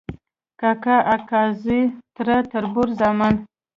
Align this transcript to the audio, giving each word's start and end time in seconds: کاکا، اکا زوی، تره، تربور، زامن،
کاکا، 0.59 0.95
اکا 1.15 1.41
زوی، 1.61 1.81
تره، 2.15 2.37
تربور، 2.51 2.87
زامن، 2.99 3.33